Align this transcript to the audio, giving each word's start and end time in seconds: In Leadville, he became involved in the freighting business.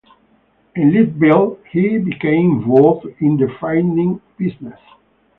In 0.73 0.93
Leadville, 0.95 1.59
he 1.71 1.99
became 1.99 2.55
involved 2.59 3.05
in 3.19 3.37
the 3.37 3.47
freighting 3.59 4.19
business. 4.35 4.79